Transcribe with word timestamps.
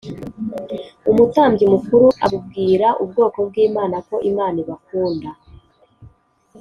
Umutambyi 1.11 1.65
mukuru 1.73 2.07
avbwira 2.25 2.87
ubwoko 3.03 3.37
bw’imana 3.49 3.97
ko 4.07 4.15
imana 4.29 4.57
ibakunda 4.63 5.29